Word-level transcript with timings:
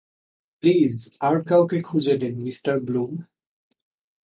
Please 0.63 0.95
আর 1.19 1.37
কাউকে 1.43 1.77
খুঁজে 1.81 2.15
নিন 2.21 2.35
মিঃ 2.43 2.59
ব্লুম। 2.85 3.11